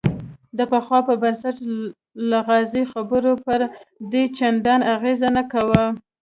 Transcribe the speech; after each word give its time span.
د 0.57 0.59
پخوا 0.71 0.99
په 1.07 1.13
نسبت 1.23 1.57
لغازي 2.31 2.83
خبرو 2.93 3.33
پر 3.45 3.59
ده 4.11 4.21
چندان 4.37 4.81
اغېز 4.95 5.21
نه 5.37 5.43
کاوه. 5.51 5.83